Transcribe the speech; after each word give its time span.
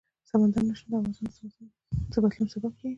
سمندر 0.29 0.61
نه 0.67 0.73
شتون 0.79 0.89
د 0.91 0.95
افغانستان 0.99 1.29
د 1.29 1.35
موسم 1.49 1.67
د 2.11 2.13
بدلون 2.23 2.47
سبب 2.53 2.71
کېږي. 2.79 2.89